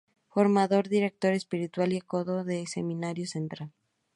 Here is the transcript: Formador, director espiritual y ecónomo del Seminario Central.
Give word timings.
Formador, 0.29 0.89
director 0.89 1.31
espiritual 1.35 1.93
y 1.93 1.97
ecónomo 1.97 2.43
del 2.43 2.65
Seminario 2.65 3.27
Central. 3.27 3.71